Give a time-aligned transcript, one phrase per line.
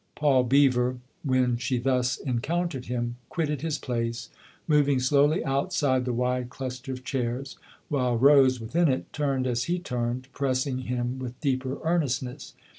[0.15, 4.29] Paul Beever, when she thus encountered him, quitted his place,
[4.67, 7.55] moving slowly outside the wide cluster of chairs,
[7.87, 12.55] while Rose, within it, turned as he turned, pressing him with deeper earnestness.